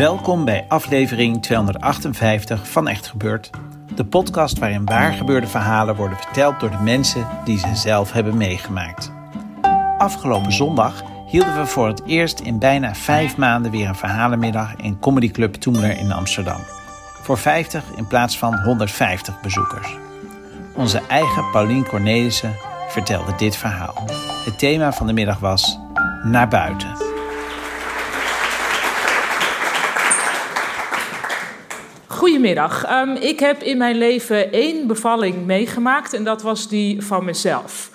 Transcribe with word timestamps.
Welkom 0.00 0.44
bij 0.44 0.64
aflevering 0.68 1.42
258 1.42 2.68
van 2.68 2.88
Echt 2.88 3.06
Gebeurd. 3.06 3.50
De 3.94 4.04
podcast 4.04 4.58
waarin 4.58 4.84
waargebeurde 4.84 5.46
verhalen 5.46 5.96
worden 5.96 6.18
verteld 6.18 6.60
door 6.60 6.70
de 6.70 6.82
mensen 6.82 7.26
die 7.44 7.58
ze 7.58 7.74
zelf 7.74 8.12
hebben 8.12 8.36
meegemaakt. 8.36 9.12
Afgelopen 9.98 10.52
zondag 10.52 11.02
hielden 11.26 11.56
we 11.56 11.66
voor 11.66 11.86
het 11.86 12.02
eerst 12.06 12.40
in 12.40 12.58
bijna 12.58 12.94
vijf 12.94 13.36
maanden 13.36 13.70
weer 13.70 13.88
een 13.88 13.94
verhalenmiddag 13.94 14.76
in 14.76 14.98
Comedy 14.98 15.30
Club 15.30 15.54
Toemler 15.54 15.98
in 15.98 16.12
Amsterdam. 16.12 16.60
Voor 17.22 17.38
50 17.38 17.84
in 17.96 18.06
plaats 18.06 18.38
van 18.38 18.60
150 18.62 19.40
bezoekers. 19.40 19.96
Onze 20.74 21.02
eigen 21.08 21.50
Paulien 21.50 21.86
Cornelissen 21.86 22.56
vertelde 22.88 23.32
dit 23.36 23.56
verhaal. 23.56 24.04
Het 24.44 24.58
thema 24.58 24.92
van 24.92 25.06
de 25.06 25.12
middag 25.12 25.38
was 25.38 25.78
Naar 26.22 26.48
buiten. 26.48 27.09
Goedemiddag. 32.20 32.90
Um, 32.92 33.16
ik 33.16 33.40
heb 33.40 33.62
in 33.62 33.78
mijn 33.78 33.96
leven 33.96 34.52
één 34.52 34.86
bevalling 34.86 35.46
meegemaakt 35.46 36.12
en 36.12 36.24
dat 36.24 36.42
was 36.42 36.68
die 36.68 37.02
van 37.02 37.24
mezelf. 37.24 37.90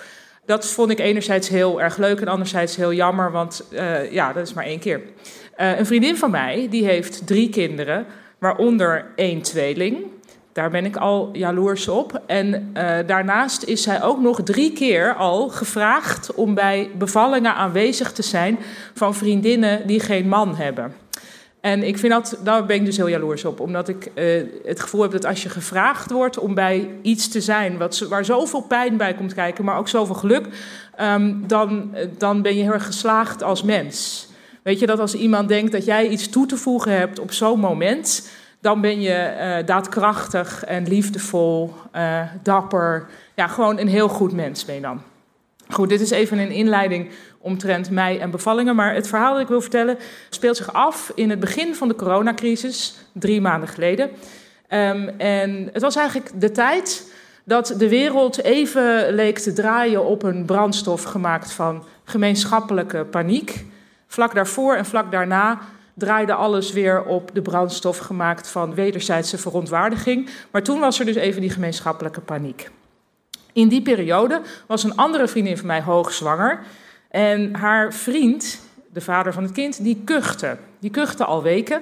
Dat 0.45 0.67
vond 0.67 0.92
ik 0.92 1.00
enerzijds 1.00 1.50
heel 1.50 1.82
erg 1.82 1.98
leuk 1.98 2.22
en 2.22 2.28
anderzijds 2.28 2.76
heel 2.76 2.94
jammer, 2.94 3.32
want 3.32 3.64
uh, 3.72 4.12
ja, 4.12 4.34
dat 4.34 4.48
is 4.48 4.54
maar 4.54 4.66
één 4.66 4.80
keer. 4.80 5.02
Uh, 5.58 5.80
een 5.80 5.86
vriendin 5.86 6.17
van 6.17 6.32
mij, 6.32 6.67
die 6.70 6.86
heeft 6.86 7.28
drie 7.28 7.50
kinderen, 7.50 8.06
waaronder 8.40 9.06
één 9.16 9.42
tweeling. 9.42 9.98
Daar 10.54 10.70
ben 10.70 10.86
ik 10.86 10.95
al 10.95 11.30
jaloers 11.34 11.88
op. 11.88 12.22
En 12.28 12.72
uh, 12.78 12.98
daarnaast 13.06 13.64
is 13.64 13.82
zij 13.82 14.04
ook 14.04 14.22
nog 14.22 14.44
drie 14.44 14.73
keer 14.73 15.16
al 15.16 15.50
gevraagd 15.50 16.34
om 16.34 16.54
bij 16.54 16.89
bevallingen 16.98 17.56
aanwezig 17.56 18.12
te 18.12 18.23
zijn 18.23 18.60
van 18.94 19.16
vriendinnen 19.16 19.88
die 19.88 20.00
geen 20.00 20.28
man 20.28 20.56
hebben. 20.56 20.94
En 21.66 21.83
ik 21.83 21.97
vind 21.97 22.13
dat, 22.13 22.38
daar 22.44 22.66
ben 22.66 22.75
ik 22.75 22.85
dus 22.85 22.97
heel 22.97 23.08
jaloers 23.08 23.45
op. 23.45 23.59
Omdat 23.59 23.88
ik 23.88 24.11
uh, 24.16 24.44
het 24.63 24.80
gevoel 24.80 25.02
heb 25.02 25.11
dat 25.11 25.25
als 25.25 25.44
je 25.44 25.49
gevraagd 25.49 26.11
wordt 26.11 26.39
om 26.39 26.53
bij 26.53 26.89
iets 27.02 27.27
te 27.27 27.41
zijn 27.41 27.77
wat, 27.77 27.99
waar 27.99 28.25
zoveel 28.25 28.61
pijn 28.61 28.97
bij 28.97 29.13
komt 29.13 29.33
kijken, 29.33 29.66
maar 29.66 29.77
ook 29.77 29.88
zoveel 29.88 30.16
geluk, 30.16 30.47
um, 31.02 31.47
dan, 31.47 31.95
dan 32.17 32.41
ben 32.41 32.55
je 32.55 32.63
heel 32.63 32.71
erg 32.71 32.86
geslaagd 32.86 33.43
als 33.43 33.63
mens. 33.63 34.27
Weet 34.61 34.80
je 34.80 34.86
dat 34.86 34.99
als 34.99 35.16
iemand 35.16 35.47
denkt 35.47 35.71
dat 35.71 35.86
jij 35.86 36.08
iets 36.08 36.30
toe 36.30 36.45
te 36.45 36.58
voegen 36.58 36.97
hebt 36.97 37.19
op 37.19 37.31
zo'n 37.31 37.59
moment, 37.59 38.30
dan 38.59 38.81
ben 38.81 39.02
je 39.02 39.33
uh, 39.39 39.66
daadkrachtig 39.66 40.63
en 40.63 40.88
liefdevol, 40.88 41.73
dapper. 42.43 43.05
Ja, 43.36 43.47
gewoon 43.47 43.80
een 43.80 43.88
heel 43.88 44.09
goed 44.09 44.33
mens 44.33 44.66
ben 44.66 44.75
je 44.75 44.81
dan. 44.81 45.02
Goed, 45.76 45.90
dit 45.90 46.02
is 46.02 46.09
even 46.09 46.38
een 46.38 46.52
inleiding 46.52 47.09
omtrent 47.40 47.90
mij 47.90 48.20
en 48.20 48.31
bevallingen. 48.31 48.76
Maar 48.76 48.94
het 48.94 49.08
verhaal 49.08 49.34
dat 49.34 49.42
ik 49.42 49.48
wil 49.48 49.62
vertellen 49.62 49.98
speelt 50.30 50.58
zich 50.58 50.73
af 50.73 51.11
in 51.16 51.30
het 51.30 51.39
begin 51.39 51.76
van 51.76 51.88
de 51.88 51.95
coronacrisis, 51.95 52.98
drie 53.14 53.42
maanden 53.42 53.70
geleden. 53.70 54.10
Um, 54.70 55.10
en 55.17 55.70
het 55.73 55.82
was 55.82 55.95
eigenlijk 55.95 56.42
de 56.42 56.52
tijd 56.52 57.11
dat 57.44 57.76
de 57.77 57.89
wereld 57.89 58.42
even 58.42 59.14
leek 59.14 59.39
te 59.39 59.54
draaien 59.54 60.05
op 60.05 60.23
een 60.23 60.45
brandstof 60.45 61.04
gemaakt 61.04 61.52
van 61.52 61.83
gemeenschappelijke 62.04 63.05
paniek. 63.05 63.66
Vlak 64.08 64.36
daarvoor 64.36 64.76
en 64.76 64.86
vlak 64.86 65.11
daarna 65.11 65.60
draaide 65.94 66.33
alles 66.33 66.72
weer 66.72 67.04
op 67.04 67.30
de 67.33 67.42
brandstof 67.42 67.98
gemaakt 67.98 68.48
van 68.48 68.76
wederzijdse 68.76 69.38
verontwaardiging. 69.38 70.30
Maar 70.52 70.64
toen 70.64 70.80
was 70.80 70.99
er 70.99 71.05
dus 71.05 71.16
even 71.16 71.42
die 71.42 71.49
gemeenschappelijke 71.49 72.22
paniek. 72.22 72.70
In 73.55 73.67
die 73.67 73.82
periode 73.82 74.42
was 74.67 74.83
een 74.83 74.95
andere 74.95 75.27
vriendin 75.27 75.58
van 75.58 75.67
mij 75.67 75.82
hoogzwanger. 75.82 76.60
En 77.10 77.55
haar 77.55 77.93
vriend, 77.93 78.60
de 78.93 79.02
vader 79.02 79.33
van 79.33 79.43
het 79.43 79.52
kind, 79.52 79.83
die 79.83 80.02
kuchte. 80.04 80.58
Die 80.80 80.89
kuchte 80.89 81.26
al 81.26 81.43
weken. 81.43 81.82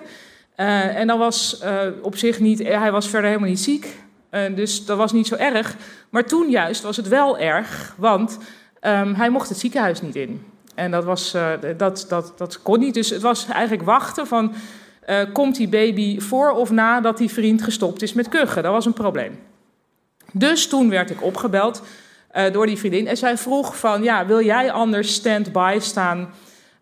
Uh, 0.58 0.96
en 0.96 1.08
dat 1.08 1.18
was 1.18 1.62
uh, 1.64 1.80
op 2.02 2.18
zich 2.18 2.40
niet, 2.40 2.60
hij 2.60 2.92
was 2.92 3.10
verder 3.10 3.30
helemaal 3.30 3.50
niet 3.50 3.60
ziek. 3.60 3.96
Uh, 4.32 4.56
dus 4.56 4.86
dat 4.86 4.98
was 4.98 5.12
niet 5.12 5.28
zo 5.28 5.36
erg. 5.36 5.76
Maar 6.10 6.26
toen 6.26 6.50
juist 6.50 6.84
was 6.84 6.98
het 6.98 7.08
wel 7.08 7.38
erg, 7.38 7.96
want 7.98 8.38
um, 8.82 9.14
hij 9.14 9.30
mocht 9.30 9.50
het 9.50 9.58
ziekenhuis 9.58 10.02
niet 10.02 10.16
in. 10.16 10.46
En 10.76 10.92
dat, 10.92 11.04
was, 11.04 11.36
dat, 11.78 12.06
dat, 12.10 12.34
dat 12.38 12.62
kon 12.62 12.80
niet. 12.80 12.94
Dus 12.94 13.10
het 13.10 13.22
was 13.22 13.48
eigenlijk 13.48 13.84
wachten 13.84 14.28
van, 14.28 14.54
komt 15.32 15.56
die 15.56 15.68
baby 15.68 16.20
voor 16.20 16.52
of 16.52 16.72
na 16.72 17.02
dat 17.02 17.18
die 17.18 17.30
vriend 17.30 17.62
gestopt 17.64 18.02
is 18.02 18.14
met 18.14 18.30
kuchen? 18.30 18.64
Dat 18.64 18.72
was 18.72 18.86
een 18.86 18.94
probleem. 18.94 19.40
Dus 20.34 20.68
toen 20.68 20.90
werd 20.90 21.10
ik 21.10 21.24
opgebeld 21.24 21.82
uh, 22.36 22.52
door 22.52 22.66
die 22.66 22.78
vriendin. 22.78 23.08
En 23.08 23.18
zij 23.18 23.38
vroeg 23.38 23.78
van, 23.78 24.04
ja, 24.04 24.26
wil 24.26 24.42
jij 24.42 24.72
anders 24.72 25.14
stand-by 25.14 25.78
staan 25.82 26.34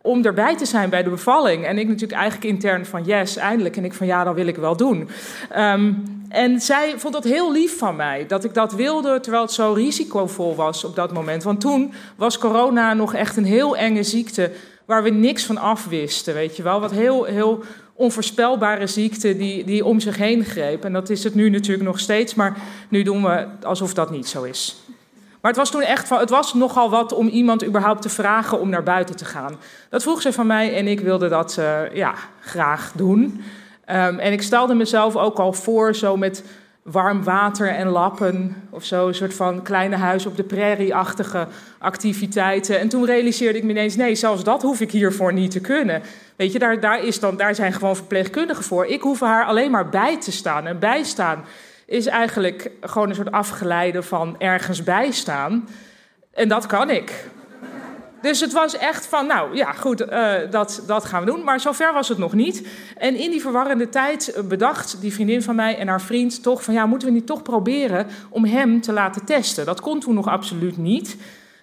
om 0.01 0.25
erbij 0.25 0.57
te 0.57 0.65
zijn 0.65 0.89
bij 0.89 1.03
de 1.03 1.09
bevalling? 1.09 1.65
En 1.65 1.77
ik 1.77 1.87
natuurlijk 1.87 2.19
eigenlijk 2.19 2.53
intern 2.53 2.85
van, 2.85 3.03
yes, 3.03 3.35
eindelijk. 3.35 3.77
En 3.77 3.85
ik 3.85 3.93
van, 3.93 4.07
ja, 4.07 4.23
dat 4.23 4.35
wil 4.35 4.47
ik 4.47 4.57
wel 4.57 4.77
doen. 4.77 5.09
Um, 5.57 6.03
en 6.29 6.61
zij 6.61 6.93
vond 6.97 7.13
dat 7.13 7.23
heel 7.23 7.51
lief 7.51 7.77
van 7.77 7.95
mij, 7.95 8.25
dat 8.27 8.43
ik 8.43 8.53
dat 8.53 8.73
wilde, 8.73 9.19
terwijl 9.19 9.43
het 9.43 9.51
zo 9.51 9.73
risicovol 9.73 10.55
was 10.55 10.83
op 10.83 10.95
dat 10.95 11.13
moment. 11.13 11.43
Want 11.43 11.61
toen 11.61 11.93
was 12.15 12.37
corona 12.37 12.93
nog 12.93 13.13
echt 13.13 13.37
een 13.37 13.45
heel 13.45 13.77
enge 13.77 14.03
ziekte, 14.03 14.51
waar 14.85 15.03
we 15.03 15.09
niks 15.09 15.43
van 15.45 15.57
afwisten, 15.57 16.33
weet 16.33 16.55
je 16.55 16.63
wel. 16.63 16.79
Wat 16.79 16.91
heel, 16.91 17.23
heel 17.23 17.63
onvoorspelbare 18.01 18.87
ziekte 18.87 19.37
die, 19.37 19.63
die 19.63 19.85
om 19.85 19.99
zich 19.99 20.17
heen 20.17 20.45
greep. 20.45 20.85
En 20.85 20.93
dat 20.93 21.09
is 21.09 21.23
het 21.23 21.35
nu 21.35 21.49
natuurlijk 21.49 21.87
nog 21.87 21.99
steeds, 21.99 22.35
maar 22.35 22.57
nu 22.89 23.03
doen 23.03 23.23
we 23.23 23.47
alsof 23.63 23.93
dat 23.93 24.11
niet 24.11 24.27
zo 24.27 24.43
is. 24.43 24.75
Maar 25.41 25.51
het 25.51 25.59
was 25.59 25.71
toen 25.71 25.81
echt 25.81 26.07
van, 26.07 26.19
het 26.19 26.29
was 26.29 26.53
nogal 26.53 26.89
wat 26.89 27.13
om 27.13 27.27
iemand 27.27 27.65
überhaupt 27.65 28.01
te 28.01 28.09
vragen 28.09 28.59
om 28.59 28.69
naar 28.69 28.83
buiten 28.83 29.15
te 29.15 29.25
gaan. 29.25 29.57
Dat 29.89 30.03
vroeg 30.03 30.21
ze 30.21 30.33
van 30.33 30.47
mij 30.47 30.75
en 30.75 30.87
ik 30.87 30.99
wilde 30.99 31.27
dat 31.27 31.55
uh, 31.59 31.95
ja, 31.95 32.13
graag 32.39 32.91
doen. 32.95 33.21
Um, 33.21 34.19
en 34.19 34.31
ik 34.31 34.41
stelde 34.41 34.73
mezelf 34.73 35.15
ook 35.15 35.39
al 35.39 35.53
voor, 35.53 35.95
zo 35.95 36.17
met 36.17 36.43
warm 36.83 37.23
water 37.23 37.67
en 37.67 37.87
lappen 37.87 38.55
of 38.69 38.83
zo, 38.83 39.07
een 39.07 39.15
soort 39.15 39.33
van 39.33 39.61
kleine 39.61 39.95
huis 39.95 40.25
op 40.25 40.37
de 40.37 40.43
prairie-achtige 40.43 41.47
activiteiten. 41.79 42.79
En 42.79 42.89
toen 42.89 43.05
realiseerde 43.05 43.57
ik 43.57 43.63
me 43.63 43.69
ineens, 43.69 43.95
nee, 43.95 44.15
zelfs 44.15 44.43
dat 44.43 44.61
hoef 44.61 44.81
ik 44.81 44.91
hiervoor 44.91 45.33
niet 45.33 45.51
te 45.51 45.59
kunnen. 45.59 46.01
Weet 46.35 46.51
je, 46.51 46.59
daar, 46.59 46.79
daar, 46.79 47.03
is 47.03 47.19
dan, 47.19 47.37
daar 47.37 47.55
zijn 47.55 47.73
gewoon 47.73 47.95
verpleegkundigen 47.95 48.63
voor. 48.63 48.85
Ik 48.85 49.01
hoef 49.01 49.19
haar 49.19 49.45
alleen 49.45 49.71
maar 49.71 49.89
bij 49.89 50.19
te 50.19 50.31
staan 50.31 50.67
en 50.67 50.79
bijstaan 50.79 51.43
is 51.85 52.05
eigenlijk 52.05 52.71
gewoon 52.81 53.09
een 53.09 53.15
soort 53.15 53.31
afgeleide 53.31 54.03
van 54.03 54.35
ergens 54.39 54.83
bijstaan. 54.83 55.67
En 56.33 56.47
dat 56.47 56.65
kan 56.65 56.89
ik. 56.89 57.25
Dus 58.21 58.39
het 58.39 58.51
was 58.51 58.77
echt 58.77 59.05
van, 59.05 59.27
nou 59.27 59.55
ja, 59.55 59.71
goed, 59.71 60.01
uh, 60.01 60.33
dat, 60.49 60.83
dat 60.87 61.05
gaan 61.05 61.25
we 61.25 61.31
doen. 61.31 61.43
Maar 61.43 61.59
zover 61.59 61.93
was 61.93 62.07
het 62.07 62.17
nog 62.17 62.33
niet. 62.33 62.67
En 62.97 63.15
in 63.15 63.31
die 63.31 63.41
verwarrende 63.41 63.89
tijd 63.89 64.41
bedacht 64.47 65.01
die 65.01 65.13
vriendin 65.13 65.41
van 65.41 65.55
mij 65.55 65.77
en 65.77 65.87
haar 65.87 66.01
vriend 66.01 66.43
toch 66.43 66.63
van, 66.63 66.73
ja, 66.73 66.85
moeten 66.85 67.07
we 67.07 67.13
niet 67.13 67.25
toch 67.25 67.41
proberen 67.41 68.07
om 68.29 68.45
hem 68.45 68.81
te 68.81 68.93
laten 68.93 69.25
testen? 69.25 69.65
Dat 69.65 69.81
kon 69.81 69.99
toen 69.99 70.13
nog 70.13 70.27
absoluut 70.27 70.77
niet. 70.77 71.17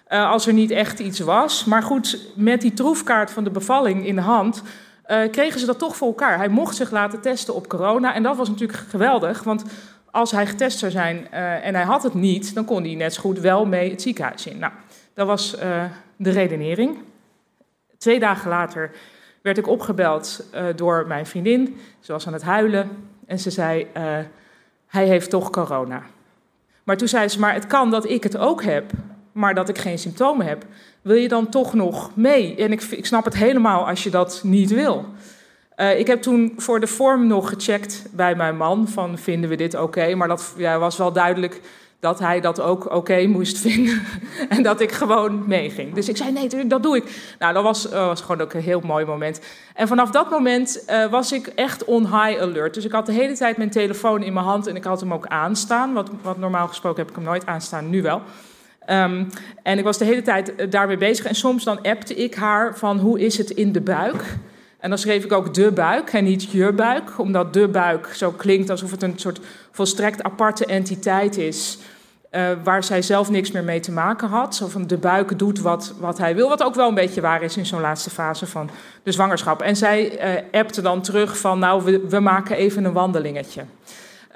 Uh, 0.09 0.31
als 0.31 0.47
er 0.47 0.53
niet 0.53 0.71
echt 0.71 0.99
iets 0.99 1.19
was. 1.19 1.65
Maar 1.65 1.83
goed, 1.83 2.19
met 2.35 2.61
die 2.61 2.73
troefkaart 2.73 3.31
van 3.31 3.43
de 3.43 3.49
bevalling 3.49 4.05
in 4.05 4.15
de 4.15 4.21
hand. 4.21 4.61
Uh, 5.07 5.29
kregen 5.31 5.59
ze 5.59 5.65
dat 5.65 5.79
toch 5.79 5.95
voor 5.95 6.07
elkaar. 6.07 6.37
Hij 6.37 6.49
mocht 6.49 6.75
zich 6.75 6.91
laten 6.91 7.21
testen 7.21 7.55
op 7.55 7.67
corona. 7.67 8.13
En 8.13 8.23
dat 8.23 8.37
was 8.37 8.49
natuurlijk 8.49 8.79
geweldig. 8.89 9.43
Want 9.43 9.63
als 10.11 10.31
hij 10.31 10.47
getest 10.47 10.79
zou 10.79 10.91
zijn 10.91 11.31
en 11.31 11.75
hij 11.75 11.83
had 11.83 12.03
het 12.03 12.13
niet, 12.13 12.55
dan 12.55 12.65
kon 12.65 12.83
hij 12.83 12.95
net 12.95 13.13
zo 13.13 13.21
goed 13.21 13.39
wel 13.39 13.65
mee 13.65 13.91
het 13.91 14.01
ziekenhuis 14.01 14.45
in. 14.45 14.59
Nou, 14.59 14.73
dat 15.13 15.27
was 15.27 15.55
de 16.21 16.29
redenering. 16.29 16.97
Twee 17.97 18.19
dagen 18.19 18.49
later 18.49 18.91
werd 19.41 19.57
ik 19.57 19.67
opgebeld 19.67 20.45
uh, 20.55 20.65
door 20.75 21.07
mijn 21.07 21.25
vriendin. 21.25 21.77
Ze 21.99 22.11
was 22.11 22.27
aan 22.27 22.33
het 22.33 22.41
huilen 22.41 22.89
en 23.25 23.39
ze 23.39 23.49
zei: 23.49 23.87
Hij 24.87 25.07
heeft 25.07 25.29
toch 25.29 25.49
corona. 25.49 26.03
Maar 26.83 26.97
toen 26.97 27.07
zei 27.07 27.27
ze: 27.27 27.39
Maar 27.39 27.53
het 27.53 27.67
kan 27.67 27.91
dat 27.91 28.09
ik 28.09 28.23
het 28.23 28.37
ook 28.37 28.63
heb, 28.63 28.91
maar 29.31 29.53
dat 29.53 29.69
ik 29.69 29.77
geen 29.77 29.99
symptomen 29.99 30.45
heb. 30.45 30.65
Wil 31.01 31.15
je 31.15 31.27
dan 31.27 31.49
toch 31.49 31.73
nog 31.73 32.15
mee? 32.15 32.55
En 32.55 32.71
ik, 32.71 32.81
ik 32.81 33.05
snap 33.05 33.25
het 33.25 33.35
helemaal 33.35 33.87
als 33.87 34.03
je 34.03 34.09
dat 34.09 34.41
niet 34.43 34.69
wil. 34.69 35.05
Uh, 35.75 35.99
ik 35.99 36.07
heb 36.07 36.21
toen 36.21 36.53
voor 36.57 36.79
de 36.79 36.87
vorm 36.87 37.27
nog 37.27 37.49
gecheckt 37.49 38.05
bij 38.11 38.35
mijn 38.35 38.57
man 38.57 38.87
van 38.87 39.17
vinden 39.17 39.49
we 39.49 39.55
dit 39.55 39.75
oké, 39.75 40.15
maar 40.15 40.27
dat 40.27 40.53
ja, 40.57 40.79
was 40.79 40.97
wel 40.97 41.11
duidelijk 41.11 41.61
dat 41.99 42.19
hij 42.19 42.41
dat 42.41 42.61
ook 42.61 42.95
oké 42.95 43.25
moest 43.27 43.57
vinden. 43.57 44.01
en 44.49 44.63
dat 44.63 44.81
ik 44.81 44.91
gewoon 44.91 45.43
meeging. 45.47 45.93
Dus 45.93 46.09
ik 46.09 46.17
zei, 46.17 46.31
nee, 46.31 46.67
dat 46.67 46.83
doe 46.83 46.97
ik. 46.97 47.35
Nou, 47.39 47.53
dat 47.53 47.63
was, 47.63 47.85
was 47.89 48.21
gewoon 48.21 48.41
ook 48.41 48.53
een 48.53 48.61
heel 48.61 48.79
mooi 48.79 49.05
moment. 49.05 49.41
En 49.73 49.87
vanaf 49.87 50.09
dat 50.09 50.29
moment 50.29 50.83
uh, 50.89 51.05
was 51.05 51.31
ik 51.31 51.47
echt 51.47 51.85
on 51.85 52.01
high 52.01 52.41
alert. 52.41 52.73
Dus 52.73 52.85
ik 52.85 52.91
had 52.91 53.05
de 53.05 53.11
hele 53.11 53.33
tijd 53.33 53.57
mijn 53.57 53.69
telefoon 53.69 54.23
in 54.23 54.33
mijn 54.33 54.45
hand 54.45 54.67
en 54.67 54.75
ik 54.75 54.83
had 54.83 54.99
hem 54.99 55.13
ook 55.13 55.27
aanstaan. 55.27 55.93
Wat, 55.93 56.09
wat 56.21 56.37
normaal 56.37 56.67
gesproken 56.67 56.99
heb 56.99 57.09
ik 57.09 57.15
hem 57.15 57.25
nooit 57.25 57.45
aanstaan, 57.45 57.89
nu 57.89 58.01
wel. 58.01 58.21
Um, 58.89 59.27
en 59.63 59.77
ik 59.77 59.83
was 59.83 59.97
de 59.97 60.05
hele 60.05 60.21
tijd 60.21 60.53
uh, 60.57 60.69
daarmee 60.69 60.97
bezig. 60.97 61.25
En 61.25 61.35
soms 61.35 61.63
dan 61.63 61.81
appte 61.81 62.15
ik 62.15 62.35
haar 62.35 62.77
van 62.77 62.99
hoe 62.99 63.19
is 63.19 63.37
het 63.37 63.49
in 63.49 63.71
de 63.71 63.81
buik. 63.81 64.23
En 64.79 64.89
dan 64.89 64.97
schreef 64.97 65.23
ik 65.23 65.31
ook 65.31 65.53
de 65.53 65.71
buik 65.71 66.13
en 66.13 66.23
niet 66.23 66.51
je 66.51 66.71
buik, 66.73 67.19
omdat 67.19 67.53
de 67.53 67.67
buik 67.67 68.07
zo 68.13 68.31
klinkt 68.31 68.69
alsof 68.69 68.91
het 68.91 69.03
een 69.03 69.13
soort 69.15 69.39
volstrekt 69.71 70.23
aparte 70.23 70.65
entiteit 70.65 71.37
is. 71.37 71.77
Uh, 72.31 72.49
waar 72.63 72.83
zij 72.83 73.01
zelf 73.01 73.29
niks 73.29 73.51
meer 73.51 73.63
mee 73.63 73.79
te 73.79 73.91
maken 73.91 74.27
had. 74.27 74.55
Zo 74.55 74.67
van 74.67 74.87
de 74.87 74.97
buik 74.97 75.39
doet 75.39 75.59
wat, 75.59 75.93
wat 75.99 76.17
hij 76.17 76.35
wil. 76.35 76.49
Wat 76.49 76.63
ook 76.63 76.75
wel 76.75 76.87
een 76.87 76.93
beetje 76.93 77.21
waar 77.21 77.43
is 77.43 77.57
in 77.57 77.65
zo'n 77.65 77.81
laatste 77.81 78.09
fase 78.09 78.47
van 78.47 78.69
de 79.03 79.11
zwangerschap. 79.11 79.61
En 79.61 79.75
zij 79.75 80.11
uh, 80.35 80.59
appte 80.59 80.81
dan 80.81 81.01
terug 81.01 81.37
van 81.37 81.59
nou, 81.59 81.83
we, 81.83 82.07
we 82.07 82.19
maken 82.19 82.55
even 82.55 82.83
een 82.83 82.93
wandelingetje. 82.93 83.63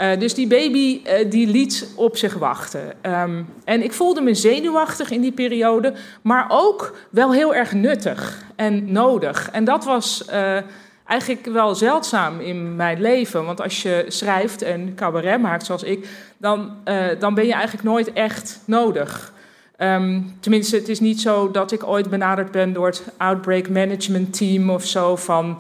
Uh, 0.03 0.19
dus 0.19 0.33
die 0.33 0.47
baby 0.47 1.01
uh, 1.05 1.29
die 1.29 1.47
liet 1.47 1.87
op 1.95 2.17
zich 2.17 2.33
wachten. 2.33 2.93
Um, 3.01 3.47
en 3.63 3.83
ik 3.83 3.93
voelde 3.93 4.21
me 4.21 4.33
zenuwachtig 4.33 5.11
in 5.11 5.21
die 5.21 5.31
periode, 5.31 5.93
maar 6.21 6.45
ook 6.49 6.97
wel 7.09 7.33
heel 7.33 7.55
erg 7.55 7.73
nuttig 7.73 8.43
en 8.55 8.91
nodig. 8.91 9.49
En 9.51 9.63
dat 9.63 9.85
was 9.85 10.25
uh, 10.29 10.57
eigenlijk 11.05 11.45
wel 11.45 11.75
zeldzaam 11.75 12.39
in 12.39 12.75
mijn 12.75 13.01
leven. 13.01 13.45
Want 13.45 13.61
als 13.61 13.81
je 13.81 14.05
schrijft 14.07 14.61
en 14.61 14.95
cabaret 14.95 15.41
maakt 15.41 15.65
zoals 15.65 15.83
ik, 15.83 16.07
dan, 16.37 16.71
dan 17.19 17.33
ben 17.33 17.45
je 17.45 17.53
eigenlijk 17.53 17.83
nooit 17.83 18.13
echt 18.13 18.59
nodig. 18.65 19.33
Um, 19.77 20.35
tenminste, 20.39 20.75
het 20.75 20.89
is 20.89 20.99
niet 20.99 21.21
zo 21.21 21.51
dat 21.51 21.71
ik 21.71 21.87
ooit 21.87 22.09
benaderd 22.09 22.51
ben 22.51 22.73
door 22.73 22.85
het 22.85 23.03
Outbreak 23.17 23.69
Management 23.69 24.37
Team 24.37 24.69
of 24.69 24.85
zo 24.85 25.15
van 25.15 25.59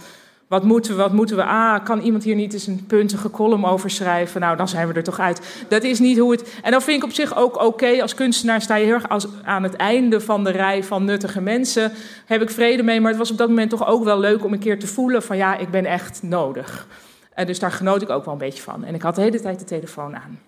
wat 0.53 0.63
moeten 0.63 0.91
we, 0.91 1.01
wat 1.01 1.13
moeten 1.13 1.35
we? 1.35 1.43
Ah, 1.43 1.83
kan 1.83 1.99
iemand 1.99 2.23
hier 2.23 2.35
niet 2.35 2.53
eens 2.53 2.67
een 2.67 2.85
puntige 2.87 3.29
column 3.29 3.65
over 3.65 3.89
schrijven? 3.89 4.41
Nou, 4.41 4.57
dan 4.57 4.67
zijn 4.67 4.87
we 4.87 4.93
er 4.93 5.03
toch 5.03 5.19
uit. 5.19 5.65
Dat 5.67 5.83
is 5.83 5.99
niet 5.99 6.17
hoe 6.17 6.31
het... 6.31 6.59
En 6.61 6.71
dan 6.71 6.81
vind 6.81 6.97
ik 6.97 7.03
op 7.03 7.13
zich 7.13 7.35
ook 7.35 7.61
oké. 7.61 8.01
Als 8.01 8.13
kunstenaar 8.13 8.61
sta 8.61 8.75
je 8.75 8.85
heel 8.85 8.93
erg 8.93 9.09
als, 9.09 9.27
aan 9.43 9.63
het 9.63 9.75
einde 9.75 10.21
van 10.21 10.43
de 10.43 10.49
rij 10.49 10.83
van 10.83 11.05
nuttige 11.05 11.41
mensen. 11.41 11.91
Heb 12.25 12.41
ik 12.41 12.49
vrede 12.49 12.83
mee. 12.83 13.01
Maar 13.01 13.09
het 13.09 13.19
was 13.19 13.31
op 13.31 13.37
dat 13.37 13.47
moment 13.47 13.69
toch 13.69 13.87
ook 13.87 14.03
wel 14.03 14.19
leuk 14.19 14.45
om 14.45 14.53
een 14.53 14.59
keer 14.59 14.79
te 14.79 14.87
voelen 14.87 15.23
van... 15.23 15.37
ja, 15.37 15.57
ik 15.57 15.69
ben 15.69 15.85
echt 15.85 16.23
nodig. 16.23 16.87
En 17.33 17.45
dus 17.45 17.59
daar 17.59 17.71
genoot 17.71 18.01
ik 18.01 18.09
ook 18.09 18.25
wel 18.25 18.33
een 18.33 18.39
beetje 18.39 18.63
van. 18.63 18.83
En 18.83 18.95
ik 18.95 19.01
had 19.01 19.15
de 19.15 19.21
hele 19.21 19.41
tijd 19.41 19.59
de 19.59 19.65
telefoon 19.65 20.15
aan. 20.15 20.39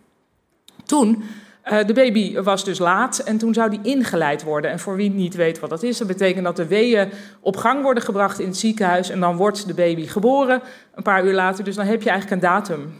Toen 0.85 1.23
uh, 1.71 1.85
de 1.85 1.93
baby 1.93 2.39
was 2.39 2.63
dus 2.63 2.79
laat 2.79 3.17
en 3.17 3.37
toen 3.37 3.53
zou 3.53 3.69
die 3.69 3.79
ingeleid 3.81 4.43
worden. 4.43 4.71
En 4.71 4.79
voor 4.79 4.95
wie 4.95 5.09
niet 5.09 5.35
weet 5.35 5.59
wat 5.59 5.69
dat 5.69 5.83
is, 5.83 5.97
dat 5.97 6.07
betekent 6.07 6.43
dat 6.43 6.55
de 6.55 6.67
weeën 6.67 7.09
op 7.39 7.57
gang 7.57 7.81
worden 7.81 8.03
gebracht 8.03 8.39
in 8.39 8.47
het 8.47 8.57
ziekenhuis. 8.57 9.09
En 9.09 9.19
dan 9.19 9.35
wordt 9.35 9.67
de 9.67 9.73
baby 9.73 10.07
geboren 10.07 10.61
een 10.95 11.03
paar 11.03 11.25
uur 11.25 11.33
later. 11.33 11.63
Dus 11.63 11.75
dan 11.75 11.85
heb 11.85 12.01
je 12.01 12.09
eigenlijk 12.09 12.41
een 12.41 12.49
datum. 12.49 12.93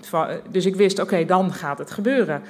Dus 0.50 0.66
ik 0.66 0.76
wist, 0.76 1.00
oké, 1.00 1.26
dan 1.26 1.54
gaat 1.54 1.78
het 1.78 1.92
gebeuren. 1.92 2.42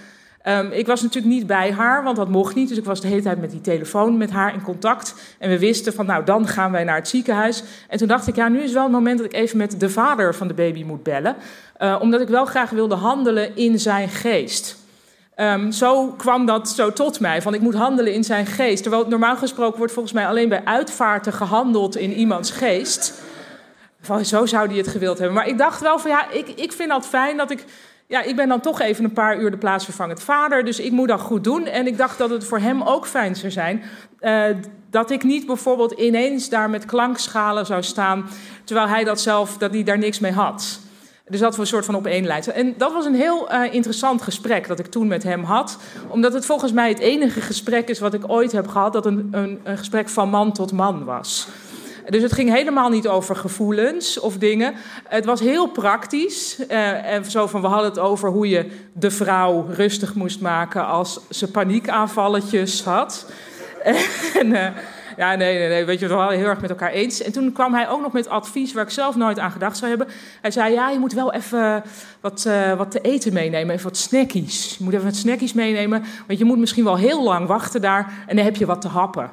Um, 0.48 0.72
ik 0.72 0.88
was 0.88 1.02
natuurlijk 1.02 1.34
niet 1.34 1.48
bij 1.48 1.72
haar, 1.72 2.04
want 2.04 2.16
dat 2.16 2.30
mocht 2.30 2.56
niet. 2.56 2.70
Dus 2.70 2.78
ik 2.78 2.86
was 2.86 3.02
de 3.02 3.08
hele 3.08 3.22
tijd 3.22 3.42
met 3.42 3.52
die 3.52 3.62
telefoon 3.62 4.18
met 4.18 4.32
haar 4.32 4.54
in 4.54 4.62
contact. 4.62 5.16
En 5.40 5.50
we 5.50 5.60
wisten 5.60 5.94
van, 5.94 6.06
nou, 6.06 6.26
dan 6.26 6.48
gaan 6.48 6.72
wij 6.72 6.84
naar 6.84 6.96
het 6.96 7.08
ziekenhuis. 7.08 7.64
En 7.88 7.98
toen 7.98 8.08
dacht 8.08 8.28
ik, 8.28 8.36
ja, 8.36 8.48
nu 8.48 8.62
is 8.62 8.74
wel 8.74 8.84
het 8.84 8.92
moment 8.92 9.18
dat 9.18 9.28
ik 9.28 9.34
even 9.34 9.58
met 9.58 9.80
de 9.80 9.90
vader 9.90 10.36
van 10.36 10.48
de 10.48 10.54
baby 10.54 10.84
moet 10.84 11.04
bellen. 11.04 11.36
Uh, 11.80 11.98
omdat 12.02 12.22
ik 12.22 12.28
wel 12.28 12.46
graag 12.46 12.70
wilde 12.70 12.96
handelen 12.96 13.56
in 13.56 13.80
zijn 13.80 14.10
geest. 14.10 14.84
Um, 15.38 15.72
zo 15.72 16.08
kwam 16.08 16.46
dat 16.46 16.70
zo 16.70 16.94
tot 16.94 17.20
mij, 17.20 17.42
van 17.42 17.54
ik 17.54 17.62
moet 17.62 17.74
handelen 17.74 18.14
in 18.14 18.24
zijn 18.24 18.46
geest. 18.46 18.82
Terwijl 18.82 19.08
normaal 19.08 19.36
gesproken 19.36 19.78
wordt 19.78 19.94
volgens 19.94 20.14
mij 20.14 20.28
alleen 20.28 20.50
bij 20.50 20.66
uitvaarten 20.66 21.34
gehandeld 21.34 21.96
in 21.96 22.14
iemands 22.14 22.52
geest. 22.52 23.24
Van, 24.02 24.26
zo 24.26 24.46
zou 24.46 24.68
die 24.68 24.78
het 24.78 24.88
gewild 24.88 25.18
hebben. 25.18 25.36
Maar 25.36 25.48
ik 25.48 25.58
dacht 25.58 25.82
wel 25.82 26.00
van 26.00 26.12
ja, 26.12 26.30
ik, 26.30 26.48
ik 26.48 26.72
vind 26.72 26.90
dat 26.90 27.08
fijn 27.08 27.38
dat 27.38 27.52
ik... 27.52 27.66
Ja, 28.08 28.22
ik 28.22 28.36
ben 28.36 28.48
dan 28.48 28.62
toch 28.62 28.82
even 28.82 29.04
een 29.04 29.14
paar 29.14 29.40
uur 29.40 29.52
de 29.52 29.58
plaatsvervangend 29.58 30.24
vader, 30.24 30.66
dus 30.66 30.80
ik 30.80 30.92
moet 30.92 31.08
dat 31.08 31.22
goed 31.22 31.44
doen. 31.44 31.66
En 31.66 31.88
ik 31.88 31.98
dacht 31.98 32.18
dat 32.18 32.30
het 32.30 32.46
voor 32.46 32.60
hem 32.60 32.82
ook 32.82 33.08
fijn 33.08 33.36
zou 33.36 33.52
zijn 33.52 33.84
uh, 34.26 34.46
dat 34.90 35.12
ik 35.12 35.24
niet 35.24 35.46
bijvoorbeeld 35.46 35.92
ineens 35.92 36.50
daar 36.50 36.70
met 36.70 36.86
klankschalen 36.86 37.66
zou 37.66 37.84
staan, 37.84 38.30
terwijl 38.64 38.88
hij 38.88 39.04
dat 39.04 39.22
zelf, 39.22 39.58
dat 39.58 39.72
hij 39.72 39.84
daar 39.84 39.98
niks 39.98 40.20
mee 40.20 40.32
had. 40.32 40.80
Dus 41.30 41.40
dat 41.40 41.56
we 41.56 41.62
een 41.62 41.68
soort 41.68 41.86
van 41.86 41.96
op. 41.96 42.06
En 42.06 42.74
dat 42.78 42.94
was 42.94 43.06
een 43.06 43.16
heel 43.16 43.52
uh, 43.52 43.74
interessant 43.74 44.22
gesprek 44.22 44.68
dat 44.68 44.80
ik 44.80 44.86
toen 44.86 45.08
met 45.08 45.24
hem 45.24 45.44
had. 45.44 45.78
Omdat 46.08 46.34
het 46.34 46.46
volgens 46.46 46.72
mij 46.72 46.90
het 46.90 47.00
enige 47.00 47.42
gesprek 47.42 47.90
is 47.90 48.00
wat 48.00 48.14
ik 48.14 48.30
ooit 48.30 48.52
heb 48.52 48.68
gehad... 48.68 48.94
dat 48.94 49.06
een, 49.06 49.28
een, 49.32 49.60
een 49.64 49.78
gesprek 49.78 50.10
van 50.10 50.30
man 50.30 50.52
tot 50.52 50.72
man 50.72 51.06
was. 51.06 51.48
Dus 52.10 52.22
het 52.22 52.34
ging 52.34 52.54
helemaal 52.54 52.90
niet 52.90 53.08
over 53.08 53.36
gevoelens 53.36 54.20
of 54.20 54.38
dingen. 54.38 54.74
Het 55.08 55.26
was 55.26 55.40
heel 55.40 55.68
praktisch. 55.68 56.60
Uh, 56.60 57.14
en 57.14 57.26
zo 57.26 57.48
van, 57.48 57.62
we 57.62 57.68
hadden 57.68 57.90
het 57.90 58.00
over 58.00 58.30
hoe 58.30 58.50
je 58.50 58.70
de 58.94 59.12
vrouw 59.12 59.66
rustig 59.70 60.16
moest 60.16 60.42
maken... 60.42 60.88
als 60.88 61.20
ze 61.30 61.52
paniekaanvalletjes 61.52 62.84
had. 62.84 63.26
en... 64.40 64.52
Uh, 64.52 64.68
ja, 65.18 65.36
nee, 65.36 65.58
nee, 65.58 65.68
nee. 65.68 65.86
Weet 65.86 66.00
je, 66.00 66.08
we 66.08 66.14
waren 66.14 66.38
heel 66.38 66.48
erg 66.48 66.62
met 66.62 66.70
elkaar 66.70 66.92
eens. 66.92 67.22
En 67.22 67.32
toen 67.32 67.52
kwam 67.52 67.74
hij 67.74 67.90
ook 67.90 68.02
nog 68.02 68.12
met 68.12 68.30
advies 68.30 68.74
waar 68.74 68.84
ik 68.84 68.90
zelf 68.90 69.16
nooit 69.16 69.40
aan 69.40 69.52
gedacht 69.52 69.78
zou 69.78 69.90
hebben. 69.90 70.08
Hij 70.42 70.52
zei, 70.52 70.74
ja, 70.74 70.90
je 70.90 71.00
moet 71.00 71.14
wel 71.14 71.34
even 71.34 71.84
wat, 72.22 72.46
uh, 72.48 72.74
wat 72.74 72.92
te 72.92 73.02
eten 73.02 73.34
meenemen. 73.34 73.74
Even 73.74 73.88
wat 73.88 73.98
snackies. 73.98 74.76
Je 74.78 74.84
moet 74.84 74.94
even 74.94 75.06
wat 75.06 75.16
snackies 75.16 75.54
meenemen. 75.54 76.04
Want 76.28 76.40
je 76.40 76.46
moet 76.46 76.58
misschien 76.58 76.84
wel 76.84 76.98
heel 76.98 77.24
lang 77.24 77.48
wachten 77.48 77.82
daar. 77.82 78.14
En 78.28 78.36
dan 78.36 78.46
heb 78.46 78.56
je 78.56 78.66
wat 78.66 78.82
te 78.82 78.88
happen. 78.88 79.32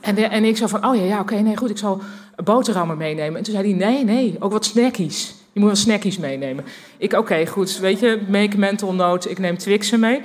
En, 0.00 0.14
de, 0.14 0.24
en 0.26 0.44
ik 0.44 0.56
zo 0.56 0.66
van, 0.66 0.86
oh 0.86 0.96
ja, 0.96 1.02
ja 1.02 1.20
oké, 1.20 1.34
nee, 1.34 1.56
goed, 1.56 1.70
ik 1.70 1.78
zal 1.78 2.00
boterhammen 2.44 2.96
meenemen. 2.96 3.36
En 3.36 3.42
toen 3.42 3.54
zei 3.54 3.68
hij, 3.68 3.88
nee, 3.88 4.04
nee, 4.04 4.36
ook 4.38 4.52
wat 4.52 4.64
snackies. 4.64 5.34
Je 5.52 5.60
moet 5.60 5.68
wel 5.68 5.78
snackies 5.78 6.18
meenemen. 6.18 6.64
Ik, 6.98 7.12
oké, 7.12 7.46
goed, 7.46 7.78
weet 7.78 8.00
je, 8.00 8.22
make 8.28 8.58
mental 8.58 8.94
note, 8.94 9.30
ik 9.30 9.38
neem 9.38 9.58
Twixen 9.58 10.00
mee. 10.00 10.20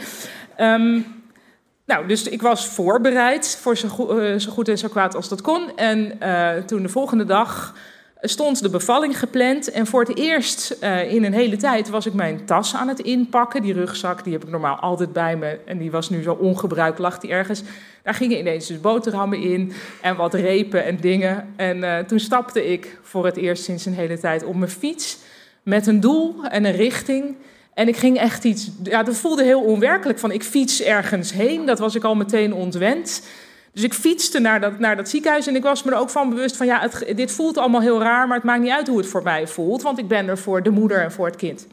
Um, 0.59 1.05
nou, 1.87 2.07
dus 2.07 2.23
ik 2.23 2.41
was 2.41 2.67
voorbereid 2.67 3.57
voor 3.61 3.77
zo, 3.77 3.87
go 3.87 4.19
uh, 4.19 4.39
zo 4.39 4.51
goed 4.51 4.67
en 4.67 4.77
zo 4.77 4.87
kwaad 4.87 5.15
als 5.15 5.29
dat 5.29 5.41
kon. 5.41 5.77
En 5.77 6.11
uh, 6.23 6.51
toen 6.55 6.81
de 6.81 6.89
volgende 6.89 7.25
dag 7.25 7.75
stond 8.21 8.61
de 8.61 8.69
bevalling 8.69 9.19
gepland. 9.19 9.71
En 9.71 9.87
voor 9.87 9.99
het 9.99 10.17
eerst 10.17 10.77
uh, 10.81 11.13
in 11.13 11.23
een 11.23 11.33
hele 11.33 11.55
tijd 11.55 11.89
was 11.89 12.05
ik 12.05 12.13
mijn 12.13 12.45
tas 12.45 12.75
aan 12.75 12.87
het 12.87 12.99
inpakken. 12.99 13.61
Die 13.61 13.73
rugzak, 13.73 14.23
die 14.23 14.33
heb 14.33 14.43
ik 14.43 14.49
normaal 14.49 14.75
altijd 14.75 15.13
bij 15.13 15.37
me. 15.37 15.59
En 15.65 15.77
die 15.77 15.91
was 15.91 16.09
nu 16.09 16.21
zo 16.21 16.33
ongebruikt, 16.33 16.99
lag 16.99 17.19
die 17.19 17.31
ergens. 17.31 17.63
Daar 18.03 18.13
gingen 18.13 18.39
ineens 18.39 18.67
dus 18.67 18.81
boterhammen 18.81 19.41
in 19.41 19.73
en 20.01 20.15
wat 20.15 20.33
repen 20.33 20.85
en 20.85 20.97
dingen. 20.97 21.53
En 21.55 22.05
toen 22.07 22.19
stapte 22.19 22.71
ik 22.71 22.99
voor 23.01 23.25
het 23.25 23.37
eerst 23.37 23.63
sinds 23.63 23.85
een 23.85 23.93
hele 23.93 24.19
tijd 24.19 24.43
op 24.43 24.55
mijn 24.55 24.71
fiets. 24.71 25.17
Met 25.63 25.87
een 25.87 25.99
doel 25.99 26.43
en 26.43 26.65
een 26.65 26.75
richting. 26.75 27.35
En 27.77 27.87
ik 27.87 27.97
ging 27.97 28.17
echt 28.17 28.43
iets. 28.43 28.69
Ja, 28.83 29.03
dat 29.03 29.15
voelde 29.15 29.43
heel 29.43 29.61
onwerkelijk. 29.61 30.19
Van 30.19 30.31
ik 30.31 30.43
fiets 30.43 30.81
ergens 30.81 31.31
heen. 31.31 31.65
Dat 31.65 31.79
was 31.79 31.95
ik 31.95 32.03
al 32.03 32.15
meteen 32.15 32.53
ontwend. 32.53 33.27
Dus 33.71 33.83
ik 33.83 33.93
fietste 33.93 34.39
naar 34.39 34.61
dat, 34.61 34.79
naar 34.79 34.95
dat 34.95 35.09
ziekenhuis. 35.09 35.47
En 35.47 35.55
ik 35.55 35.63
was 35.63 35.83
me 35.83 35.91
er 35.91 35.97
ook 35.97 36.09
van 36.09 36.29
bewust 36.29 36.57
van. 36.57 36.65
Ja, 36.65 36.89
dit 37.15 37.31
voelt 37.31 37.57
allemaal 37.57 37.81
heel 37.81 38.01
raar. 38.01 38.27
Maar 38.27 38.37
het 38.37 38.45
maakt 38.45 38.61
niet 38.61 38.71
uit 38.71 38.87
hoe 38.87 38.97
het 38.97 39.07
voor 39.07 39.23
mij 39.23 39.47
voelt. 39.47 39.81
Want 39.81 39.97
ik 39.97 40.07
ben 40.07 40.27
er 40.27 40.37
voor 40.37 40.63
de 40.63 40.69
moeder 40.69 41.01
en 41.01 41.11
voor 41.11 41.25
het 41.25 41.35
kind. 41.35 41.67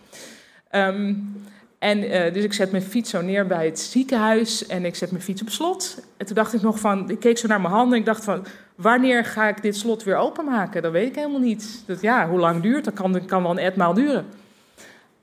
Um, 0.73 1.33
en 1.79 2.05
uh, 2.05 2.33
dus 2.33 2.45
ik 2.45 2.53
zet 2.53 2.71
mijn 2.71 2.83
fiets 2.83 3.11
zo 3.11 3.21
neer 3.21 3.47
bij 3.47 3.65
het 3.65 3.81
ziekenhuis. 3.81 4.67
En 4.67 4.85
ik 4.85 4.95
zet 4.95 5.11
mijn 5.11 5.23
fiets 5.23 5.43
op 5.43 5.51
slot. 5.51 5.99
En 6.17 6.27
toen 6.27 6.35
dacht 6.35 6.53
ik 6.53 6.63
nog 6.63 6.79
van. 6.79 7.11
Ik 7.11 7.21
keek 7.21 7.39
zo 7.39 7.47
naar 7.47 7.61
mijn 7.61 7.75
handen. 7.75 7.93
En 7.93 8.01
ik 8.01 8.07
dacht 8.07 8.25
van. 8.25 8.47
Wanneer 8.75 9.25
ga 9.25 9.49
ik 9.49 9.63
dit 9.63 9.77
slot 9.77 10.03
weer 10.03 10.17
openmaken? 10.17 10.83
Dat 10.83 10.93
weet 10.93 11.09
ik 11.09 11.15
helemaal 11.15 11.41
niet. 11.41 11.83
Dat, 11.87 12.01
ja, 12.01 12.29
hoe 12.29 12.39
lang 12.39 12.63
duurt? 12.63 12.85
Dat 12.85 12.95
kan, 12.95 13.27
kan 13.27 13.43
wel 13.43 13.51
een 13.51 13.59
etmaal 13.59 13.95
duren. 13.95 14.27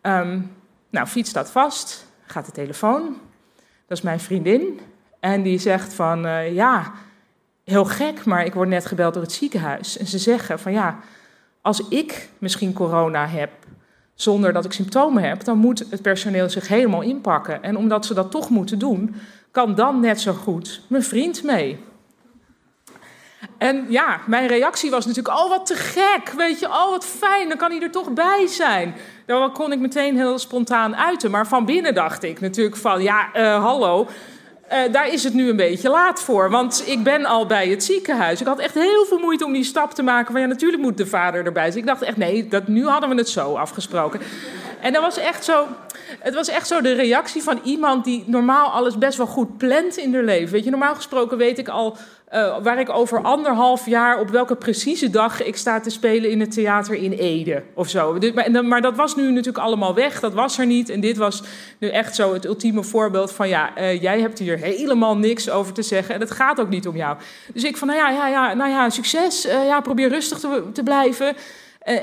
Um, 0.02 0.52
nou, 0.92 1.08
fiets 1.08 1.30
staat 1.30 1.52
vast, 1.52 2.06
gaat 2.26 2.46
de 2.46 2.52
telefoon. 2.52 3.18
Dat 3.88 3.98
is 3.98 4.04
mijn 4.04 4.20
vriendin. 4.20 4.80
En 5.20 5.42
die 5.42 5.60
zegt 5.60 5.94
van, 5.94 6.26
uh, 6.26 6.54
ja, 6.54 6.92
heel 7.64 7.86
gek, 7.86 8.26
maar 8.26 8.46
ik 8.46 8.54
word 8.54 8.70
net 8.70 8.86
gebeld 8.86 9.14
door 9.14 9.24
het 9.24 9.32
ziekenhuis. 9.32 9.98
En 9.98 10.08
ze 10.08 10.18
zeggen 10.18 10.60
van, 10.60 10.72
ja, 10.72 11.00
als 11.62 11.88
ik 11.88 12.30
misschien 12.38 12.74
corona 12.74 13.28
heb 13.28 13.52
zonder 14.14 14.54
dat 14.54 14.66
ik 14.66 14.72
symptomen 14.72 15.24
heb, 15.24 15.44
dan 15.44 15.58
moet 15.58 15.86
het 15.90 16.02
personeel 16.02 16.50
zich 16.50 16.68
helemaal 16.68 17.02
inpakken. 17.02 17.64
En 17.64 17.78
omdat 17.78 18.06
ze 18.06 18.14
dat 18.14 18.32
toch 18.32 18.50
moeten 18.50 18.80
doen, 18.80 19.16
kan 19.52 19.76
dan 19.76 20.00
net 20.00 20.22
zo 20.22 20.34
goed 20.34 20.82
mijn 20.88 21.04
vriend 21.04 21.44
mee. 21.44 21.80
En 23.58 23.86
ja, 23.90 24.20
mijn 24.28 24.48
reactie 24.48 24.90
was 24.90 25.06
natuurlijk, 25.06 25.38
oh 25.38 25.50
wat 25.50 25.66
te 25.66 25.76
gek, 25.76 26.30
weet 26.38 26.60
je, 26.60 26.68
oh 26.68 26.90
wat 26.90 27.06
fijn, 27.06 27.48
dan 27.48 27.58
kan 27.58 27.72
hij 27.72 27.82
er 27.82 27.92
toch 27.92 28.14
bij 28.14 28.48
zijn. 28.48 28.96
Dan 29.26 29.54
kon 29.54 29.72
ik 29.72 29.80
meteen 29.80 30.16
heel 30.16 30.40
spontaan 30.40 30.96
uiten. 30.96 31.32
Maar 31.32 31.48
van 31.48 31.66
binnen 31.66 31.94
dacht 31.94 32.24
ik 32.24 32.40
natuurlijk 32.40 32.76
van, 32.76 33.02
ja, 33.02 33.30
uh, 33.36 33.64
hallo, 33.64 34.08
uh, 34.72 34.78
daar 34.92 35.08
is 35.08 35.24
het 35.24 35.34
nu 35.34 35.50
een 35.50 35.56
beetje 35.56 35.90
laat 35.90 36.22
voor. 36.22 36.50
Want 36.50 36.84
ik 36.86 37.04
ben 37.04 37.26
al 37.26 37.46
bij 37.46 37.68
het 37.68 37.84
ziekenhuis. 37.84 38.42
Ik 38.42 38.48
had 38.48 38.60
echt 38.60 38.74
heel 38.74 39.06
veel 39.06 39.20
moeite 39.20 39.46
om 39.46 39.54
die 39.54 39.64
stap 39.64 39.92
te 39.92 40.04
maken 40.04 40.32
van, 40.32 40.42
ja, 40.42 40.48
natuurlijk 40.48 40.82
moet 40.82 40.98
de 40.98 41.08
vader 41.08 41.46
erbij 41.46 41.72
zijn. 41.72 41.78
Ik 41.78 41.90
dacht 41.90 42.02
echt, 42.02 42.18
nee, 42.18 42.48
dat, 42.48 42.68
nu 42.68 42.88
hadden 42.88 43.10
we 43.10 43.16
het 43.16 43.30
zo 43.30 43.56
afgesproken. 43.56 44.20
En 44.82 44.94
dat 44.94 45.02
was 45.02 45.18
echt 45.18 45.44
zo. 45.44 45.68
Het 46.20 46.34
was 46.34 46.48
echt 46.48 46.68
zo 46.68 46.82
de 46.82 46.94
reactie 46.94 47.44
van 47.44 47.60
iemand 47.64 48.04
die 48.04 48.24
normaal 48.28 48.70
alles 48.70 48.98
best 48.98 49.18
wel 49.18 49.28
goed 49.28 49.58
plant 49.58 49.98
in 49.98 50.14
haar 50.14 50.24
leven. 50.24 50.52
Weet 50.54 50.64
je, 50.64 50.70
normaal 50.70 50.96
gesproken 50.96 51.38
weet 51.38 51.58
ik 51.58 51.68
al 51.68 51.98
uh, 52.34 52.58
waar 52.64 52.80
ik 52.80 52.90
over 52.90 53.22
anderhalf 53.22 53.86
jaar 53.86 54.20
op 54.20 54.30
welke 54.30 54.56
precieze 54.56 55.10
dag 55.10 55.44
ik 55.44 55.56
sta 55.56 55.80
te 55.80 55.90
spelen 55.90 56.30
in 56.30 56.40
het 56.40 56.52
theater 56.52 56.96
in 56.96 57.12
Ede 57.12 57.64
of 57.74 57.90
zo. 57.90 58.18
Maar, 58.64 58.82
dat 58.82 58.96
was 58.96 59.16
nu 59.16 59.30
natuurlijk 59.30 59.64
allemaal 59.64 59.94
weg, 59.94 60.20
dat 60.20 60.34
was 60.34 60.58
er 60.58 60.66
niet. 60.66 60.90
En 60.90 61.00
dit 61.00 61.18
was 61.18 61.44
nu 61.80 61.90
echt 61.90 62.16
zo 62.16 62.34
het 62.34 62.46
ultieme 62.46 62.84
voorbeeld 62.84 63.32
van 63.32 63.50
ja, 63.50 63.78
uh, 63.78 64.02
jij 64.02 64.20
hebt 64.20 64.40
hier 64.40 64.58
helemaal 64.58 65.18
niks 65.18 65.50
over 65.50 65.74
te 65.74 65.82
zeggen 65.82 66.16
en 66.16 66.22
het 66.22 66.32
gaat 66.32 66.60
ook 66.60 66.70
niet 66.70 66.88
om 66.88 66.96
jou. 66.96 67.18
Dus 67.54 67.64
ik 67.64 67.78
van 67.78 67.88
nou 67.88 68.00
ja, 68.00 68.10
ja, 68.10 68.28
ja 68.28 68.54
nou 68.54 68.70
ja, 68.70 68.90
succes, 68.90 69.46
uh, 69.46 69.66
ja, 69.66 69.82
probeer 69.82 70.10
rustig 70.10 70.40
te, 70.40 70.64
te 70.74 70.84
blijven. 70.84 71.36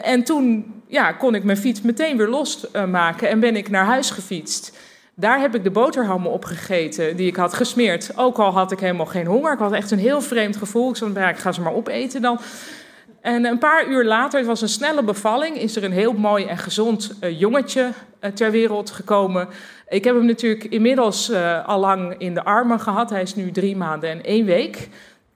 En 0.03 0.25
toen 0.25 0.75
ja, 0.87 1.13
kon 1.13 1.35
ik 1.35 1.45
mijn 1.45 1.57
fiets 1.57 1.83
meteen 1.83 2.17
weer 2.17 2.29
losmaken 2.29 3.29
en 3.29 3.41
ben 3.41 3.57
ik 3.57 3.71
naar 3.71 3.85
huis 3.85 4.11
gefietst. 4.11 4.79
Daar 5.15 5.41
heb 5.41 5.55
ik 5.55 5.65
de 5.65 5.71
boterhammen 5.71 6.31
op 6.31 6.45
gegeten 6.45 7.17
die 7.17 7.27
ik 7.27 7.37
had 7.37 7.55
gesmeerd. 7.55 8.13
Ook 8.17 8.39
al 8.39 8.53
had 8.53 8.73
ik 8.73 8.81
helemaal 8.81 9.07
geen 9.07 9.27
honger. 9.27 9.53
Ik 9.53 9.59
had 9.59 9.73
echt 9.73 9.91
een 9.91 9.99
heel 9.99 10.21
vreemd 10.21 10.57
gevoel. 10.57 10.91
Ik 10.91 10.97
zei, 10.97 11.29
ik 11.29 11.39
ga 11.39 11.53
ze 11.53 11.61
maar 11.61 11.73
opeten 11.73 12.23
dan. 12.23 12.41
En 13.21 13.45
een 13.45 13.59
paar 13.59 13.89
uur 13.89 14.05
later, 14.05 14.39
het 14.39 14.49
was 14.49 14.61
een 14.61 14.69
snelle 14.69 15.03
bevalling, 15.03 15.57
is 15.57 15.77
er 15.77 15.85
een 15.85 15.93
heel 15.93 16.13
mooi 16.13 16.45
en 16.45 16.59
gezond 16.59 17.15
uh, 17.21 17.41
jongetje 17.41 17.91
uh, 18.21 18.31
ter 18.31 18.51
wereld 18.51 18.91
gekomen. 18.91 19.49
Ik 19.89 20.05
heb 20.05 20.15
hem 20.15 20.27
natuurlijk 20.27 20.65
inmiddels 20.65 21.33
al 21.67 21.79
lang 21.79 22.15
in 22.19 22.35
de 22.35 22.45
armen 22.45 22.81
gehad. 22.81 23.11
Hij 23.11 23.23
is 23.23 23.35
nu 23.35 23.51
drie 23.51 23.77
maanden 23.77 24.11
en 24.11 24.25
één 24.25 24.45
week. 24.45 24.89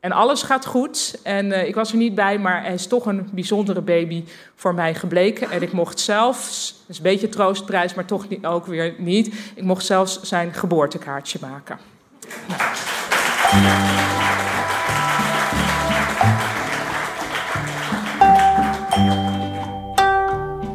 En 0.03 0.13
alles 0.13 0.43
gaat 0.43 0.67
goed. 0.67 1.19
En 1.23 1.47
uh, 1.47 1.67
ik 1.67 1.75
was 1.75 1.91
er 1.91 1.97
niet 1.97 2.15
bij, 2.15 2.39
maar 2.39 2.63
hij 2.63 2.75
is 2.75 2.87
toch 2.87 3.07
een 3.07 3.29
bijzondere 3.33 3.81
baby 3.81 4.25
voor 4.57 4.75
mij 4.75 4.95
gebleken. 4.95 5.51
En 5.51 5.63
ik 5.63 5.73
mocht 5.73 6.01
zelfs, 6.01 6.75
dat 6.81 6.89
is 6.89 6.97
een 6.97 7.03
beetje 7.03 7.29
troostprijs, 7.29 7.95
maar 7.95 8.05
toch 8.05 8.29
niet, 8.29 8.47
ook 8.47 8.67
weer 8.67 8.95
niet. 8.99 9.35
Ik 9.55 9.63
mocht 9.63 9.85
zelfs 9.85 10.23
zijn 10.23 10.53
geboortekaartje 10.53 11.39
maken. 11.41 11.79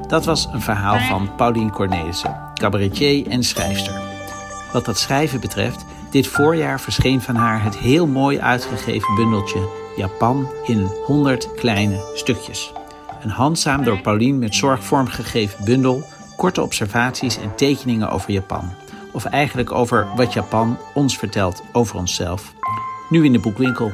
Dat 0.07 0.25
was 0.25 0.47
een 0.51 0.61
verhaal 0.61 0.99
van 0.99 1.35
Pauline 1.35 1.71
Cornelissen, 1.71 2.51
cabaretier 2.53 3.27
en 3.27 3.43
schrijfster. 3.43 4.01
Wat 4.73 4.85
dat 4.85 4.97
schrijven 4.97 5.39
betreft 5.39 5.85
dit 6.17 6.27
voorjaar 6.27 6.81
verscheen 6.81 7.21
van 7.21 7.35
haar 7.35 7.63
het 7.63 7.77
heel 7.77 8.07
mooi 8.07 8.39
uitgegeven 8.39 9.15
bundeltje 9.15 9.69
Japan 9.95 10.49
in 10.65 10.89
100 11.05 11.53
kleine 11.55 12.11
stukjes. 12.13 12.71
Een 13.21 13.29
handzaam 13.29 13.83
door 13.83 14.01
Pauline 14.01 14.37
met 14.37 14.55
zorg 14.55 14.83
vormgegeven 14.83 15.65
bundel, 15.65 16.03
korte 16.35 16.61
observaties 16.61 17.37
en 17.37 17.55
tekeningen 17.55 18.09
over 18.09 18.31
Japan. 18.31 18.73
Of 19.11 19.25
eigenlijk 19.25 19.71
over 19.71 20.07
wat 20.15 20.33
Japan 20.33 20.77
ons 20.93 21.17
vertelt 21.17 21.63
over 21.71 21.95
onszelf. 21.95 22.53
Nu 23.09 23.25
in 23.25 23.31
de 23.31 23.39
boekwinkel. 23.39 23.91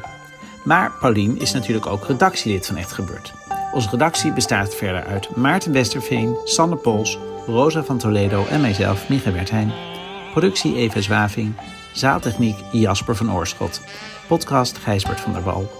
Maar 0.64 0.92
Pauline 1.00 1.40
is 1.40 1.54
natuurlijk 1.54 1.86
ook 1.86 2.06
redactielid 2.06 2.66
van 2.68 2.76
Echt 2.76 2.92
Gebeurd. 2.92 3.34
Onze 3.74 3.90
redactie 3.90 4.32
bestaat 4.32 4.76
verder 4.76 5.04
uit 5.04 5.36
Maarten 5.36 5.72
Westerveen, 5.72 6.38
Sander 6.44 6.78
Pols, 6.78 7.18
Rosa 7.46 7.84
van 7.84 7.98
Toledo 7.98 8.46
en 8.50 8.62
mijzelf, 8.62 9.10
Micha 9.10 9.32
Wertheim. 9.32 9.72
Productie 10.34 10.76
Eva 10.76 11.02
Zwaving, 11.02 11.56
Zaaltechniek 11.94 12.58
Jasper 12.72 13.16
van 13.16 13.34
Oorschot. 13.34 13.82
Podcast 14.28 14.78
Gijsbert 14.78 15.20
van 15.20 15.34
der 15.34 15.44
Wal. 15.44 15.72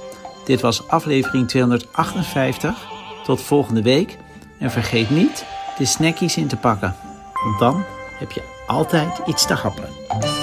Dit 0.46 0.62
was 0.62 0.88
aflevering 0.88 1.48
258. 1.48 2.88
Tot 3.24 3.42
volgende 3.42 3.82
week. 3.82 4.18
En 4.60 4.72
vergeet 4.72 5.10
niet 5.10 5.46
de 5.78 5.86
snackies 5.86 6.38
in 6.38 6.48
te 6.48 6.58
pakken. 6.58 6.96
Want 7.44 7.60
dan 7.60 7.84
heb 8.20 8.32
je 8.32 8.42
altijd 8.68 9.22
iets 9.26 9.46
te 9.46 9.54
happen. 9.54 10.43